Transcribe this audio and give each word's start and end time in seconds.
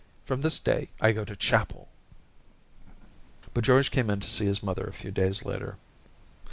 From 0.25 0.41
this 0.41 0.59
day 0.59 0.89
I 0.99 1.11
go 1.11 1.23
to 1.23 1.35
chapel' 1.35 1.89
But 3.53 3.63
George 3.63 3.91
came 3.91 4.07
to 4.07 4.27
see 4.27 4.45
his 4.47 4.63
mother 4.63 4.87
a 4.87 4.93
few 4.93 5.11
days 5.11 5.45
later. 5.45 5.77